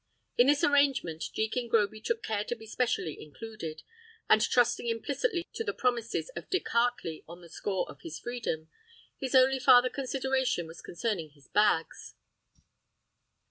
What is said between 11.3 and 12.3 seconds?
his bags.